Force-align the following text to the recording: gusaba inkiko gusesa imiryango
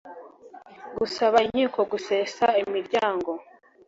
gusaba 0.97 1.37
inkiko 1.45 1.79
gusesa 1.91 2.45
imiryango 2.63 3.31